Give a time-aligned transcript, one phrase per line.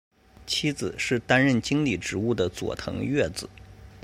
[0.47, 3.47] 妻子是担任经理职务的佐藤悦子。